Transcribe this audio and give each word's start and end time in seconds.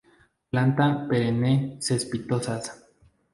Planta 0.53 0.87
perenne 1.11 1.51
cespitosas. 1.89 2.73